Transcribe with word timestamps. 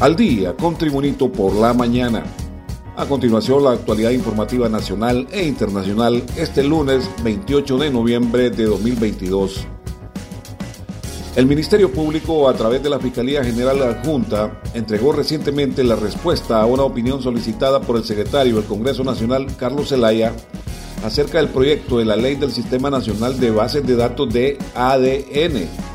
Al 0.00 0.14
día 0.14 0.54
con 0.54 0.78
Tribunito 0.78 1.32
por 1.32 1.56
la 1.56 1.74
mañana. 1.74 2.22
A 2.96 3.06
continuación, 3.06 3.64
la 3.64 3.72
actualidad 3.72 4.12
informativa 4.12 4.68
nacional 4.68 5.26
e 5.32 5.44
internacional 5.44 6.22
este 6.36 6.62
lunes 6.62 7.10
28 7.24 7.78
de 7.78 7.90
noviembre 7.90 8.50
de 8.50 8.66
2022. 8.66 9.66
El 11.34 11.46
Ministerio 11.46 11.90
Público, 11.90 12.48
a 12.48 12.54
través 12.54 12.80
de 12.80 12.90
la 12.90 13.00
Fiscalía 13.00 13.42
General 13.42 13.82
Adjunta, 13.82 14.60
entregó 14.72 15.10
recientemente 15.10 15.82
la 15.82 15.96
respuesta 15.96 16.60
a 16.60 16.66
una 16.66 16.84
opinión 16.84 17.20
solicitada 17.20 17.80
por 17.80 17.96
el 17.96 18.04
secretario 18.04 18.54
del 18.54 18.66
Congreso 18.66 19.02
Nacional, 19.02 19.48
Carlos 19.56 19.88
Zelaya, 19.88 20.32
acerca 21.04 21.38
del 21.38 21.48
proyecto 21.48 21.98
de 21.98 22.04
la 22.04 22.14
Ley 22.14 22.36
del 22.36 22.52
Sistema 22.52 22.88
Nacional 22.88 23.40
de 23.40 23.50
Bases 23.50 23.84
de 23.84 23.96
Datos 23.96 24.32
de 24.32 24.58
ADN. 24.76 25.87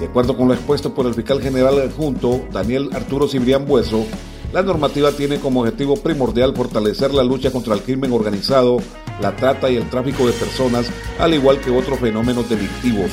De 0.00 0.06
acuerdo 0.06 0.36
con 0.36 0.48
lo 0.48 0.54
expuesto 0.54 0.94
por 0.94 1.06
el 1.06 1.14
fiscal 1.14 1.40
general 1.40 1.80
adjunto, 1.80 2.40
Daniel 2.52 2.90
Arturo 2.92 3.28
Cibrián 3.28 3.66
Bueso, 3.66 4.04
la 4.52 4.62
normativa 4.62 5.12
tiene 5.12 5.38
como 5.38 5.60
objetivo 5.60 5.96
primordial 5.96 6.54
fortalecer 6.54 7.14
la 7.14 7.24
lucha 7.24 7.50
contra 7.50 7.74
el 7.74 7.82
crimen 7.82 8.12
organizado, 8.12 8.78
la 9.20 9.34
trata 9.34 9.70
y 9.70 9.76
el 9.76 9.88
tráfico 9.88 10.26
de 10.26 10.32
personas, 10.32 10.90
al 11.18 11.32
igual 11.34 11.58
que 11.60 11.70
otros 11.70 12.00
fenómenos 12.00 12.48
delictivos. 12.50 13.10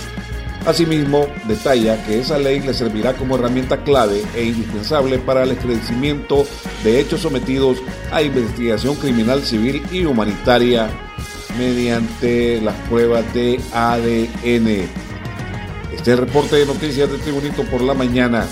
Asimismo, 0.65 1.25
detalla 1.47 2.03
que 2.05 2.19
esa 2.19 2.37
ley 2.37 2.59
le 2.59 2.73
servirá 2.73 3.13
como 3.13 3.35
herramienta 3.35 3.81
clave 3.83 4.21
e 4.35 4.43
indispensable 4.43 5.17
para 5.17 5.43
el 5.43 5.51
esclarecimiento 5.51 6.45
de 6.83 6.99
hechos 6.99 7.21
sometidos 7.21 7.77
a 8.11 8.21
investigación 8.21 8.95
criminal 8.95 9.41
civil 9.41 9.81
y 9.91 10.03
humanitaria 10.03 10.89
mediante 11.57 12.59
las 12.61 12.75
pruebas 12.89 13.33
de 13.33 13.59
ADN. 13.73 15.08
Este 15.93 16.15
reporte 16.15 16.55
de 16.55 16.65
noticias 16.65 17.11
de 17.11 17.17
Tribunito 17.17 17.63
por 17.63 17.81
la 17.81 17.93
mañana. 17.93 18.47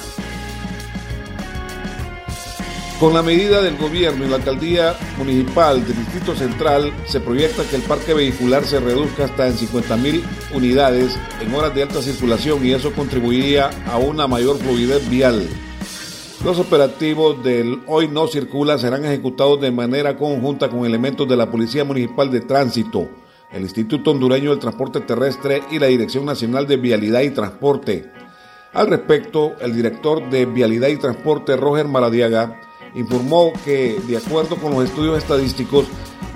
Con 3.00 3.14
la 3.14 3.22
medida 3.22 3.62
del 3.62 3.78
gobierno 3.78 4.26
y 4.26 4.30
la 4.30 4.38
alcaldía 4.38 4.96
municipal 5.20 5.86
del 5.86 5.98
Distrito 5.98 6.36
Central, 6.36 6.92
se 7.06 7.20
proyecta 7.20 7.64
que 7.70 7.76
el 7.76 7.84
parque 7.84 8.16
vehicular 8.16 8.66
se 8.66 8.80
reduzca 8.80 9.26
hasta 9.26 9.48
en 9.48 9.54
50.000 9.54 10.24
unidades 10.56 11.16
en 11.40 11.54
horas 11.54 11.76
de 11.76 11.84
alta 11.84 12.02
circulación 12.02 12.66
y 12.66 12.74
eso 12.74 12.92
contribuiría 12.94 13.70
a 13.86 13.98
una 13.98 14.28
mayor 14.28 14.58
fluidez 14.58 15.08
vial. 15.12 15.48
Los 16.44 16.58
operativos 16.58 17.44
del 17.44 17.82
Hoy 17.86 18.08
No 18.08 18.28
Circula 18.28 18.80
serán 18.80 19.06
ejecutados 19.06 19.62
de 19.62 19.70
manera 19.70 20.18
conjunta 20.18 20.68
con 20.68 20.84
elementos 20.84 21.28
de 21.28 21.38
la 21.38 21.52
Policía 21.52 21.84
Municipal 21.84 22.32
de 22.32 22.42
Tránsito, 22.42 23.10
el 23.52 23.64
Instituto 23.64 24.12
Hondureño 24.12 24.52
del 24.52 24.60
Transporte 24.60 25.02
Terrestre 25.02 25.64
y 25.72 25.80
la 25.80 25.88
Dirección 25.88 26.26
Nacional 26.26 26.68
de 26.68 26.78
Vialidad 26.78 27.22
y 27.22 27.32
Transporte. 27.32 28.12
Al 28.74 28.88
respecto, 28.88 29.54
el 29.62 29.76
director 29.76 30.30
de 30.30 30.46
Vialidad 30.46 30.90
y 30.90 30.98
Transporte, 30.98 31.56
Roger 31.56 31.88
Maradiaga, 31.88 32.60
informó 32.96 33.54
que, 33.64 34.00
de 34.08 34.18
acuerdo 34.18 34.58
con 34.58 34.74
los 34.74 34.86
estudios 34.86 35.18
estadísticos, 35.18 35.86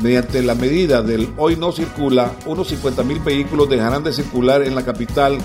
mediante 0.02 0.42
la 0.42 0.56
medida 0.56 1.02
del 1.02 1.30
hoy 1.38 1.56
no 1.56 1.72
circula, 1.72 2.32
unos 2.46 2.70
50 2.70 3.04
mil 3.04 3.20
vehículos 3.20 3.70
dejarán 3.70 4.04
de 4.04 4.14
circular 4.14 4.64
en 4.64 4.76
la 4.76 4.86
capital, 4.86 5.38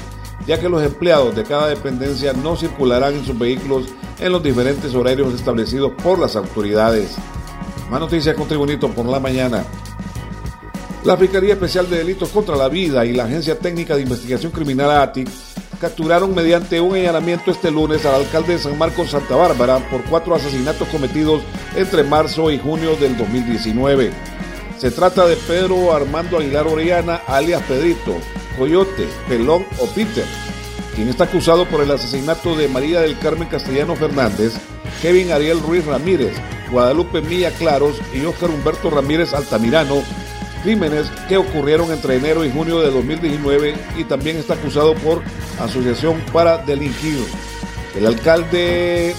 ya 0.46 0.60
que 0.60 0.68
los 0.68 0.82
empleados 0.82 1.34
de 1.34 1.44
cada 1.44 1.68
dependencia 1.68 2.32
no 2.32 2.56
circularán 2.56 3.14
en 3.14 3.24
sus 3.24 3.38
vehículos 3.38 3.86
en 4.20 4.32
los 4.32 4.42
diferentes 4.42 4.94
horarios 4.94 5.34
establecidos 5.34 5.92
por 6.02 6.18
las 6.18 6.36
autoridades. 6.36 7.16
Más 7.90 8.00
noticias 8.00 8.34
con 8.34 8.48
Tribunito 8.48 8.88
por 8.88 9.06
la 9.06 9.20
mañana. 9.20 9.64
La 11.06 11.16
Fiscalía 11.16 11.52
Especial 11.52 11.88
de 11.88 11.98
Delitos 11.98 12.30
contra 12.30 12.56
la 12.56 12.68
Vida 12.68 13.06
y 13.06 13.12
la 13.12 13.26
Agencia 13.26 13.56
Técnica 13.56 13.94
de 13.94 14.02
Investigación 14.02 14.50
Criminal 14.50 14.90
ATIC 14.90 15.28
capturaron 15.80 16.34
mediante 16.34 16.80
un 16.80 16.96
allanamiento 16.96 17.52
este 17.52 17.70
lunes 17.70 18.04
al 18.04 18.16
alcalde 18.16 18.54
de 18.54 18.58
San 18.58 18.76
Marcos 18.76 19.12
Santa 19.12 19.36
Bárbara 19.36 19.78
por 19.88 20.02
cuatro 20.02 20.34
asesinatos 20.34 20.88
cometidos 20.88 21.42
entre 21.76 22.02
marzo 22.02 22.50
y 22.50 22.58
junio 22.58 22.96
del 22.96 23.16
2019. 23.16 24.10
Se 24.78 24.90
trata 24.90 25.28
de 25.28 25.36
Pedro 25.36 25.94
Armando 25.94 26.38
Aguilar 26.38 26.66
Orellana, 26.66 27.20
alias 27.28 27.62
Pedrito, 27.68 28.16
Coyote, 28.58 29.06
Pelón 29.28 29.64
o 29.78 29.86
Peter, 29.86 30.24
quien 30.96 31.08
está 31.08 31.22
acusado 31.22 31.66
por 31.66 31.82
el 31.82 31.90
asesinato 31.92 32.56
de 32.56 32.66
María 32.66 33.00
del 33.02 33.16
Carmen 33.20 33.46
Castellano 33.46 33.94
Fernández, 33.94 34.54
Kevin 35.02 35.30
Ariel 35.30 35.60
Ruiz 35.60 35.86
Ramírez, 35.86 36.34
Guadalupe 36.72 37.20
Milla 37.20 37.52
Claros 37.52 37.94
y 38.12 38.24
Óscar 38.24 38.50
Humberto 38.50 38.90
Ramírez 38.90 39.34
Altamirano, 39.34 40.02
crímenes 40.66 41.08
que 41.28 41.36
ocurrieron 41.36 41.92
entre 41.92 42.16
enero 42.16 42.44
y 42.44 42.50
junio 42.50 42.80
de 42.80 42.90
2019 42.90 43.76
y 43.98 44.02
también 44.02 44.36
está 44.36 44.54
acusado 44.54 44.94
por 44.94 45.22
asociación 45.60 46.20
para 46.32 46.58
delinquir. 46.58 47.20
El 47.94 48.04
alcalde 48.04 49.14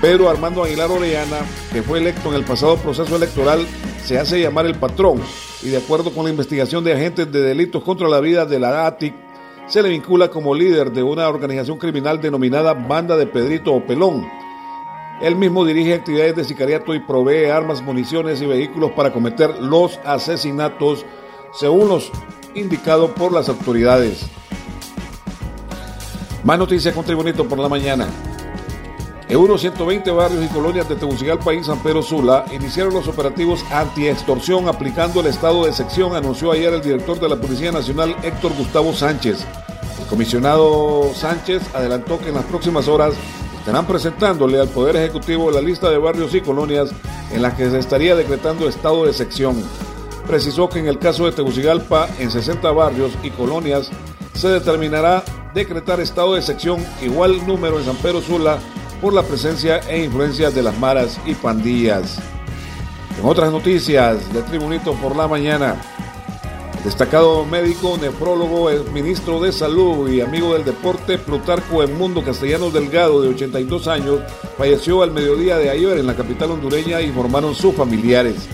Pedro 0.00 0.30
Armando 0.30 0.62
Aguilar 0.62 0.92
Orellana, 0.92 1.38
que 1.72 1.82
fue 1.82 1.98
electo 1.98 2.28
en 2.28 2.36
el 2.36 2.44
pasado 2.44 2.76
proceso 2.76 3.16
electoral, 3.16 3.66
se 4.04 4.16
hace 4.16 4.40
llamar 4.40 4.66
el 4.66 4.76
patrón 4.76 5.20
y 5.60 5.70
de 5.70 5.78
acuerdo 5.78 6.12
con 6.12 6.22
la 6.22 6.30
investigación 6.30 6.84
de 6.84 6.92
agentes 6.92 7.32
de 7.32 7.40
delitos 7.40 7.82
contra 7.82 8.08
la 8.08 8.20
vida 8.20 8.46
de 8.46 8.60
la 8.60 8.86
ATIC, 8.86 9.12
se 9.66 9.82
le 9.82 9.88
vincula 9.88 10.30
como 10.30 10.54
líder 10.54 10.92
de 10.92 11.02
una 11.02 11.28
organización 11.28 11.78
criminal 11.78 12.20
denominada 12.20 12.74
Banda 12.74 13.16
de 13.16 13.26
Pedrito 13.26 13.74
o 13.74 13.84
Pelón. 13.84 14.24
Él 15.20 15.36
mismo 15.36 15.66
dirige 15.66 15.94
actividades 15.94 16.34
de 16.36 16.44
sicariato 16.44 16.94
y 16.94 17.00
provee 17.00 17.50
armas, 17.50 17.82
municiones 17.82 18.40
y 18.40 18.46
vehículos 18.46 18.92
para 18.92 19.12
cometer 19.12 19.60
los 19.60 19.98
asesinatos, 20.04 21.04
según 21.52 21.88
los 21.88 22.10
indicados 22.54 23.10
por 23.10 23.32
las 23.32 23.48
autoridades. 23.50 24.26
Más 26.42 26.58
noticias 26.58 26.94
con 26.94 27.04
Tribunito 27.04 27.46
por 27.46 27.58
la 27.58 27.68
mañana. 27.68 28.08
En 29.28 29.36
unos 29.36 29.60
120 29.60 30.10
barrios 30.10 30.44
y 30.44 30.48
colonias 30.48 30.88
de 30.88 30.96
Tegucigalpa 30.96 31.54
y 31.54 31.62
San 31.62 31.80
Pedro 31.82 32.02
Sula 32.02 32.46
iniciaron 32.50 32.94
los 32.94 33.06
operativos 33.06 33.64
anti-extorsión 33.70 34.68
aplicando 34.68 35.20
el 35.20 35.26
estado 35.26 35.66
de 35.66 35.72
sección, 35.72 36.16
anunció 36.16 36.50
ayer 36.50 36.72
el 36.72 36.80
director 36.80 37.20
de 37.20 37.28
la 37.28 37.36
Policía 37.36 37.70
Nacional 37.70 38.16
Héctor 38.22 38.52
Gustavo 38.56 38.92
Sánchez. 38.92 39.46
El 40.00 40.06
comisionado 40.06 41.12
Sánchez 41.14 41.62
adelantó 41.74 42.18
que 42.18 42.30
en 42.30 42.34
las 42.36 42.44
próximas 42.46 42.88
horas 42.88 43.14
estarán 43.70 43.86
presentándole 43.86 44.60
al 44.60 44.66
Poder 44.66 44.96
Ejecutivo 44.96 45.48
la 45.48 45.60
lista 45.60 45.88
de 45.90 45.96
barrios 45.96 46.34
y 46.34 46.40
colonias 46.40 46.90
en 47.30 47.40
las 47.40 47.54
que 47.54 47.70
se 47.70 47.78
estaría 47.78 48.16
decretando 48.16 48.68
estado 48.68 49.06
de 49.06 49.12
sección. 49.12 49.62
Precisó 50.26 50.68
que 50.68 50.80
en 50.80 50.88
el 50.88 50.98
caso 50.98 51.24
de 51.24 51.30
Tegucigalpa, 51.30 52.08
en 52.18 52.32
60 52.32 52.68
barrios 52.72 53.12
y 53.22 53.30
colonias, 53.30 53.88
se 54.34 54.48
determinará 54.48 55.22
decretar 55.54 56.00
estado 56.00 56.34
de 56.34 56.42
sección 56.42 56.84
igual 57.00 57.46
número 57.46 57.78
en 57.78 57.84
San 57.84 57.94
Pedro 57.98 58.20
Sula 58.20 58.58
por 59.00 59.12
la 59.12 59.22
presencia 59.22 59.78
e 59.88 60.02
influencia 60.02 60.50
de 60.50 60.64
las 60.64 60.76
maras 60.76 61.20
y 61.24 61.34
pandillas. 61.34 62.18
En 63.20 63.24
otras 63.24 63.52
noticias 63.52 64.32
de 64.32 64.42
Tribunito 64.42 64.94
por 64.94 65.14
la 65.14 65.28
mañana, 65.28 65.76
destacado 66.84 67.44
médico, 67.44 67.98
nefrólogo, 68.00 68.70
ministro 68.92 69.40
de 69.40 69.52
Salud 69.52 70.08
y 70.08 70.20
amigo 70.20 70.54
del 70.54 70.64
deporte, 70.64 71.18
Plutarco 71.18 71.86
Mundo 71.88 72.24
Castellanos 72.24 72.72
Delgado, 72.72 73.20
de 73.20 73.28
82 73.28 73.86
años, 73.88 74.20
falleció 74.56 75.02
al 75.02 75.10
mediodía 75.10 75.58
de 75.58 75.70
ayer 75.70 75.98
en 75.98 76.06
la 76.06 76.14
capital 76.14 76.52
hondureña, 76.52 77.02
informaron 77.02 77.54
sus 77.54 77.74
familiares. 77.74 78.48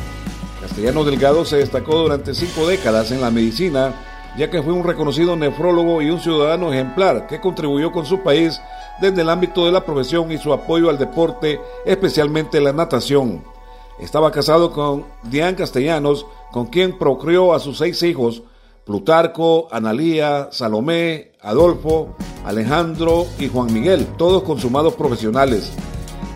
Castellanos 0.61 1.07
Delgado 1.07 1.45
se 1.45 1.59
destacó 1.59 1.99
durante 1.99 2.35
cinco 2.35 2.67
décadas 2.67 3.13
en 3.13 3.21
la 3.21 3.31
medicina, 3.31 3.95
ya 4.37 4.51
que 4.51 4.63
fue 4.63 4.73
un 4.73 4.85
reconocido 4.85 5.37
nefrólogo 5.37 6.03
y 6.03 6.11
un 6.11 6.21
ciudadano 6.21 6.73
ejemplar 6.73 7.27
que 7.27 7.41
contribuyó 7.41 7.93
con 7.93 8.07
su 8.07 8.23
país 8.23 8.61
desde 9.01 9.23
el 9.23 9.31
ámbito 9.31 9.65
de 9.65 9.73
la 9.73 9.85
profesión 9.85 10.31
y 10.33 10.39
su 10.39 10.53
apoyo 10.53 10.91
al 10.91 10.99
deporte, 10.99 11.61
especialmente 11.85 12.61
la 12.61 12.73
natación. 12.73 13.56
Estaba 13.99 14.31
casado 14.31 14.73
con 14.73 15.05
Diane 15.25 15.57
Castellanos, 15.57 16.27
con 16.53 16.67
quien 16.67 16.99
procreó 16.99 17.55
a 17.55 17.61
sus 17.61 17.79
seis 17.79 18.03
hijos, 18.03 18.43
Plutarco, 18.85 19.69
Analía, 19.73 20.49
Salomé, 20.53 21.33
Adolfo, 21.41 22.15
Alejandro 22.45 23.27
y 23.39 23.49
Juan 23.49 23.73
Miguel, 23.73 24.07
todos 24.17 24.43
consumados 24.43 24.95
profesionales. 24.95 25.73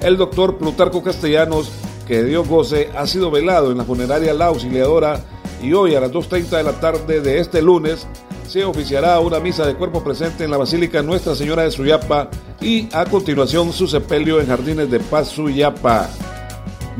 El 0.00 0.16
doctor 0.16 0.56
Plutarco 0.56 1.02
Castellanos, 1.02 1.70
que 2.08 2.24
dio 2.24 2.44
goce, 2.44 2.90
ha 2.96 3.06
sido 3.06 3.30
velado 3.30 3.70
en 3.70 3.78
la 3.78 3.84
funeraria 3.84 4.34
La 4.34 4.46
Auxiliadora 4.46 5.20
y 5.62 5.74
hoy 5.74 5.94
a 5.94 6.00
las 6.00 6.10
2.30 6.10 6.48
de 6.48 6.62
la 6.62 6.80
tarde 6.80 7.20
de 7.20 7.38
este 7.38 7.60
lunes 7.60 8.06
se 8.48 8.64
oficiará 8.64 9.20
una 9.20 9.38
misa 9.38 9.64
de 9.64 9.76
cuerpo 9.76 10.02
presente 10.02 10.42
en 10.42 10.50
la 10.50 10.56
Basílica 10.56 11.02
Nuestra 11.02 11.36
Señora 11.36 11.62
de 11.62 11.70
Suyapa 11.70 12.30
y 12.60 12.88
a 12.92 13.04
continuación 13.04 13.72
su 13.72 13.86
sepelio 13.86 14.40
en 14.40 14.48
Jardines 14.48 14.90
de 14.90 14.98
Paz 14.98 15.28
Suyapa. 15.28 16.08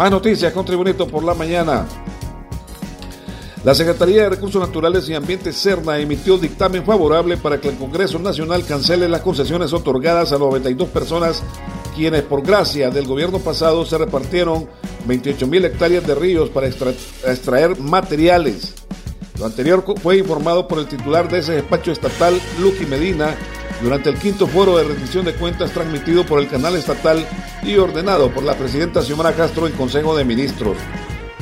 Más 0.01 0.11
noticias 0.11 0.51
con 0.55 0.65
Tribunito 0.65 1.07
por 1.07 1.23
la 1.23 1.35
mañana. 1.35 1.87
La 3.65 3.75
Secretaría 3.75 4.23
de 4.23 4.31
Recursos 4.31 4.67
Naturales 4.67 5.07
y 5.11 5.15
Ambiente 5.15 5.53
CERNA 5.53 5.99
emitió 5.99 6.39
dictamen 6.39 6.87
favorable 6.87 7.37
para 7.37 7.61
que 7.61 7.69
el 7.69 7.77
Congreso 7.77 8.19
Nacional 8.19 8.65
cancele 8.65 9.11
las 9.11 9.21
concesiones 9.21 9.75
otorgadas 9.75 10.33
a 10.33 10.39
92 10.39 10.89
personas 10.89 11.43
quienes 11.95 12.23
por 12.23 12.41
gracia 12.41 12.89
del 12.89 13.07
gobierno 13.07 13.41
pasado 13.41 13.85
se 13.85 13.99
repartieron 13.99 14.71
28 15.05 15.47
mil 15.47 15.67
hectáreas 15.67 16.07
de 16.07 16.15
ríos 16.15 16.49
para 16.49 16.69
extraer 16.69 17.79
materiales. 17.79 18.73
Lo 19.39 19.45
anterior 19.45 19.85
fue 20.03 20.17
informado 20.17 20.67
por 20.67 20.79
el 20.79 20.87
titular 20.87 21.29
de 21.29 21.41
ese 21.41 21.53
despacho 21.53 21.93
estatal, 21.93 22.41
Lucky 22.59 22.87
Medina, 22.87 23.37
durante 23.83 24.09
el 24.09 24.17
quinto 24.17 24.47
foro 24.47 24.79
de 24.79 24.85
rendición 24.85 25.27
de 25.27 25.35
cuentas 25.35 25.73
transmitido 25.73 26.25
por 26.25 26.41
el 26.41 26.49
canal 26.49 26.75
estatal 26.75 27.27
y 27.63 27.77
ordenado 27.77 28.31
por 28.31 28.43
la 28.43 28.55
presidenta 28.55 29.03
Xiomara 29.03 29.33
Castro 29.33 29.67
en 29.67 29.73
Consejo 29.75 30.17
de 30.17 30.25
Ministros. 30.25 30.77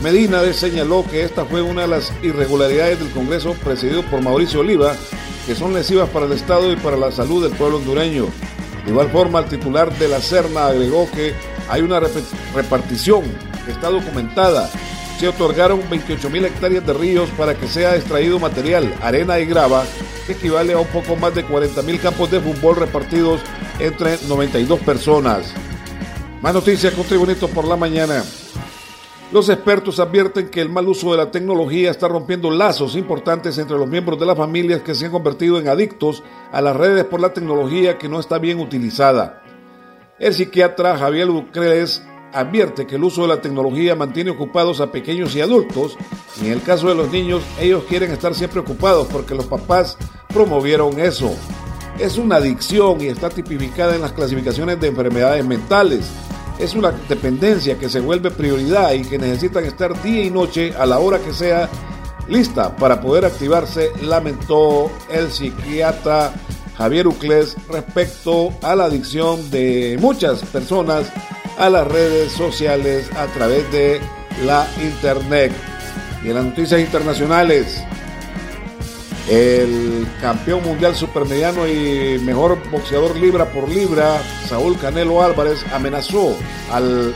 Medina 0.02 0.40
señaló 0.52 1.04
que 1.10 1.22
esta 1.22 1.44
fue 1.44 1.60
una 1.60 1.82
de 1.82 1.88
las 1.88 2.12
irregularidades 2.22 3.00
del 3.00 3.10
Congreso 3.10 3.54
presidido 3.54 4.02
por 4.04 4.22
Mauricio 4.22 4.60
Oliva, 4.60 4.94
que 5.46 5.54
son 5.54 5.74
lesivas 5.74 6.08
para 6.10 6.26
el 6.26 6.32
Estado 6.32 6.72
y 6.72 6.76
para 6.76 6.96
la 6.96 7.10
salud 7.10 7.42
del 7.42 7.56
pueblo 7.56 7.78
hondureño. 7.78 8.26
De 8.84 8.90
igual 8.90 9.10
forma, 9.10 9.40
el 9.40 9.46
titular 9.46 9.92
de 9.98 10.08
la 10.08 10.20
Serna 10.20 10.68
agregó 10.68 11.10
que 11.10 11.34
hay 11.68 11.82
una 11.82 12.00
repartición 12.54 13.24
que 13.64 13.72
está 13.72 13.90
documentada. 13.90 14.70
Se 15.18 15.28
otorgaron 15.28 15.82
28 15.90 16.30
mil 16.30 16.44
hectáreas 16.44 16.86
de 16.86 16.92
ríos 16.92 17.28
para 17.36 17.54
que 17.54 17.66
sea 17.66 17.96
extraído 17.96 18.38
material, 18.38 18.94
arena 19.02 19.40
y 19.40 19.46
grava, 19.46 19.84
que 20.26 20.32
equivale 20.32 20.74
a 20.74 20.78
un 20.78 20.86
poco 20.86 21.16
más 21.16 21.34
de 21.34 21.44
40 21.44 21.82
mil 21.82 22.00
campos 22.00 22.30
de 22.30 22.40
fútbol 22.40 22.76
repartidos 22.76 23.40
entre 23.80 24.16
92 24.28 24.78
personas. 24.80 25.52
Más 26.42 26.54
noticias 26.54 26.94
con 26.94 27.04
Tribunito 27.04 27.48
por 27.48 27.66
la 27.66 27.74
mañana. 27.74 28.22
Los 29.32 29.48
expertos 29.48 29.98
advierten 29.98 30.48
que 30.48 30.60
el 30.60 30.68
mal 30.68 30.86
uso 30.86 31.10
de 31.10 31.16
la 31.16 31.32
tecnología 31.32 31.90
está 31.90 32.06
rompiendo 32.06 32.48
lazos 32.52 32.94
importantes 32.94 33.58
entre 33.58 33.76
los 33.76 33.88
miembros 33.88 34.20
de 34.20 34.26
las 34.26 34.36
familias 34.36 34.82
que 34.82 34.94
se 34.94 35.06
han 35.06 35.10
convertido 35.10 35.58
en 35.58 35.66
adictos 35.66 36.22
a 36.52 36.60
las 36.60 36.76
redes 36.76 37.04
por 37.06 37.20
la 37.20 37.32
tecnología 37.32 37.98
que 37.98 38.08
no 38.08 38.20
está 38.20 38.38
bien 38.38 38.60
utilizada. 38.60 39.42
El 40.20 40.32
psiquiatra 40.32 40.96
Javier 40.96 41.26
Lucrez 41.26 42.02
advierte 42.32 42.86
que 42.86 42.94
el 42.94 43.04
uso 43.04 43.22
de 43.22 43.28
la 43.28 43.40
tecnología 43.40 43.96
mantiene 43.96 44.30
ocupados 44.30 44.80
a 44.80 44.92
pequeños 44.92 45.34
y 45.34 45.40
adultos. 45.40 45.98
Y 46.40 46.46
en 46.46 46.52
el 46.52 46.62
caso 46.62 46.88
de 46.88 46.94
los 46.94 47.10
niños, 47.10 47.42
ellos 47.60 47.82
quieren 47.88 48.12
estar 48.12 48.32
siempre 48.36 48.60
ocupados 48.60 49.08
porque 49.08 49.34
los 49.34 49.46
papás 49.46 49.98
promovieron 50.32 51.00
eso. 51.00 51.34
Es 51.98 52.16
una 52.16 52.36
adicción 52.36 53.00
y 53.00 53.06
está 53.06 53.28
tipificada 53.28 53.96
en 53.96 54.02
las 54.02 54.12
clasificaciones 54.12 54.80
de 54.80 54.86
enfermedades 54.86 55.44
mentales 55.44 56.08
es 56.58 56.74
una 56.74 56.90
dependencia 57.08 57.78
que 57.78 57.88
se 57.88 58.00
vuelve 58.00 58.30
prioridad 58.30 58.92
y 58.92 59.02
que 59.02 59.18
necesitan 59.18 59.64
estar 59.64 60.00
día 60.02 60.24
y 60.24 60.30
noche 60.30 60.74
a 60.76 60.86
la 60.86 60.98
hora 60.98 61.18
que 61.18 61.32
sea 61.32 61.68
lista 62.28 62.76
para 62.76 63.00
poder 63.00 63.24
activarse, 63.24 63.90
lamentó 64.02 64.90
el 65.10 65.30
psiquiatra 65.30 66.32
Javier 66.76 67.08
Uclés 67.08 67.56
respecto 67.68 68.52
a 68.62 68.76
la 68.76 68.84
adicción 68.84 69.50
de 69.50 69.96
muchas 70.00 70.42
personas 70.44 71.10
a 71.58 71.68
las 71.70 71.86
redes 71.86 72.32
sociales 72.32 73.10
a 73.16 73.26
través 73.26 73.70
de 73.72 74.00
la 74.44 74.66
internet. 74.80 75.52
Y 76.24 76.28
en 76.28 76.34
las 76.34 76.44
noticias 76.44 76.80
internacionales, 76.80 77.82
el 79.28 80.06
campeón 80.20 80.62
mundial 80.62 80.94
supermediano 80.94 81.68
y 81.68 82.18
mejor 82.24 82.58
boxeador 82.70 83.16
libra 83.16 83.46
por 83.52 83.68
libra, 83.68 84.22
Saúl 84.46 84.78
Canelo 84.78 85.22
Álvarez, 85.22 85.64
amenazó 85.72 86.34
al 86.72 87.14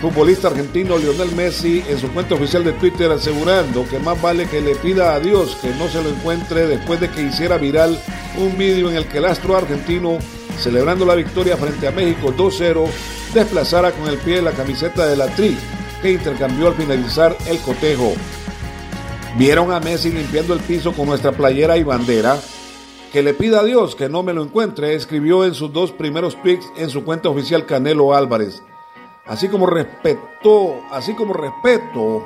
futbolista 0.00 0.48
argentino 0.48 0.98
Lionel 0.98 1.32
Messi 1.34 1.82
en 1.88 1.98
su 1.98 2.10
cuenta 2.10 2.34
oficial 2.34 2.64
de 2.64 2.72
Twitter 2.72 3.10
asegurando 3.10 3.86
que 3.88 4.00
más 4.00 4.20
vale 4.20 4.46
que 4.46 4.60
le 4.60 4.74
pida 4.74 5.14
a 5.14 5.20
Dios 5.20 5.56
que 5.62 5.70
no 5.74 5.88
se 5.88 6.02
lo 6.02 6.10
encuentre 6.10 6.66
después 6.66 7.00
de 7.00 7.08
que 7.08 7.22
hiciera 7.22 7.56
viral 7.56 7.98
un 8.36 8.58
vídeo 8.58 8.90
en 8.90 8.96
el 8.96 9.06
que 9.06 9.18
el 9.18 9.26
astro 9.26 9.56
argentino, 9.56 10.18
celebrando 10.58 11.06
la 11.06 11.14
victoria 11.14 11.56
frente 11.56 11.86
a 11.86 11.92
México 11.92 12.34
2-0, 12.36 12.88
desplazara 13.32 13.92
con 13.92 14.08
el 14.08 14.18
pie 14.18 14.42
la 14.42 14.52
camiseta 14.52 15.06
de 15.06 15.16
la 15.16 15.28
Tri 15.28 15.56
que 16.02 16.12
intercambió 16.12 16.68
al 16.68 16.74
finalizar 16.74 17.36
el 17.46 17.58
cotejo. 17.60 18.12
Vieron 19.36 19.72
a 19.72 19.80
Messi 19.80 20.10
limpiando 20.10 20.52
el 20.52 20.60
piso 20.60 20.92
con 20.92 21.06
nuestra 21.06 21.32
playera 21.32 21.78
y 21.78 21.82
bandera. 21.82 22.38
Que 23.12 23.22
le 23.22 23.34
pida 23.34 23.60
a 23.60 23.64
Dios 23.64 23.94
que 23.94 24.08
no 24.08 24.22
me 24.22 24.34
lo 24.34 24.42
encuentre, 24.42 24.94
escribió 24.94 25.44
en 25.44 25.54
sus 25.54 25.72
dos 25.72 25.92
primeros 25.92 26.40
tweets 26.42 26.70
en 26.76 26.90
su 26.90 27.04
cuenta 27.04 27.28
oficial 27.28 27.66
Canelo 27.66 28.14
Álvarez. 28.14 28.62
Así 29.26 29.48
como 29.48 29.66
respetó, 29.66 30.82
así 30.90 31.14
como 31.14 31.32
respeto 31.32 32.22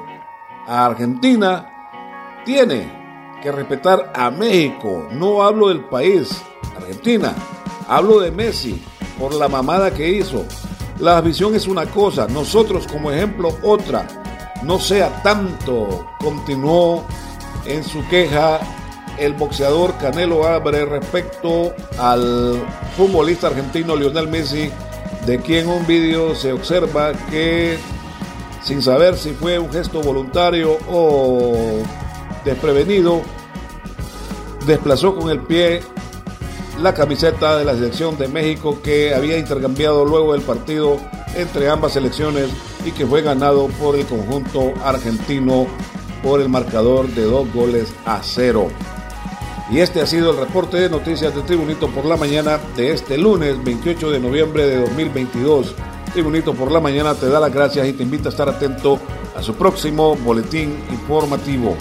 a 0.66 0.86
Argentina, 0.86 2.42
tiene 2.44 3.38
que 3.42 3.52
respetar 3.52 4.12
a 4.14 4.30
México. 4.30 5.08
No 5.12 5.42
hablo 5.42 5.68
del 5.68 5.84
país, 5.84 6.42
Argentina. 6.76 7.34
Hablo 7.88 8.20
de 8.20 8.32
Messi 8.32 8.82
por 9.18 9.34
la 9.34 9.48
mamada 9.48 9.92
que 9.92 10.08
hizo. 10.08 10.44
La 10.98 11.20
visión 11.20 11.54
es 11.54 11.66
una 11.66 11.86
cosa, 11.86 12.26
nosotros 12.28 12.86
como 12.86 13.10
ejemplo 13.10 13.56
otra 13.62 14.24
no 14.62 14.78
sea 14.78 15.22
tanto, 15.22 16.06
continuó 16.18 17.04
en 17.66 17.84
su 17.84 18.06
queja 18.08 18.60
el 19.18 19.32
boxeador 19.32 19.96
Canelo 19.98 20.46
Álvarez 20.46 20.88
respecto 20.88 21.74
al 21.98 22.62
futbolista 22.96 23.48
argentino 23.48 23.96
Lionel 23.96 24.28
Messi, 24.28 24.70
de 25.26 25.40
quien 25.40 25.68
un 25.68 25.86
vídeo 25.86 26.34
se 26.34 26.52
observa 26.52 27.12
que 27.30 27.78
sin 28.62 28.82
saber 28.82 29.16
si 29.16 29.30
fue 29.30 29.58
un 29.58 29.72
gesto 29.72 30.00
voluntario 30.00 30.76
o 30.88 31.82
desprevenido, 32.44 33.22
desplazó 34.66 35.14
con 35.14 35.30
el 35.30 35.40
pie 35.40 35.82
la 36.82 36.92
camiseta 36.92 37.56
de 37.56 37.64
la 37.64 37.74
selección 37.74 38.18
de 38.18 38.28
México 38.28 38.80
que 38.82 39.14
había 39.14 39.38
intercambiado 39.38 40.04
luego 40.04 40.32
del 40.32 40.42
partido 40.42 40.98
entre 41.36 41.68
ambas 41.68 41.92
selecciones 41.92 42.50
y 42.84 42.92
que 42.92 43.06
fue 43.06 43.22
ganado 43.22 43.68
por 43.80 43.96
el 43.96 44.06
conjunto 44.06 44.72
argentino 44.84 45.66
por 46.22 46.40
el 46.40 46.48
marcador 46.48 47.08
de 47.08 47.22
dos 47.22 47.52
goles 47.52 47.94
a 48.04 48.20
cero. 48.22 48.68
Y 49.70 49.80
este 49.80 50.00
ha 50.00 50.06
sido 50.06 50.30
el 50.30 50.38
reporte 50.38 50.76
de 50.76 50.88
noticias 50.88 51.34
de 51.34 51.42
Tribunito 51.42 51.88
por 51.88 52.04
la 52.04 52.16
mañana 52.16 52.58
de 52.76 52.92
este 52.92 53.18
lunes 53.18 53.62
28 53.62 54.10
de 54.10 54.20
noviembre 54.20 54.66
de 54.66 54.80
2022. 54.80 55.74
Tribunito 56.12 56.54
por 56.54 56.70
la 56.70 56.80
mañana 56.80 57.14
te 57.14 57.28
da 57.28 57.40
las 57.40 57.52
gracias 57.52 57.86
y 57.88 57.92
te 57.92 58.04
invita 58.04 58.28
a 58.28 58.30
estar 58.30 58.48
atento 58.48 58.98
a 59.36 59.42
su 59.42 59.54
próximo 59.54 60.14
boletín 60.16 60.78
informativo. 60.90 61.76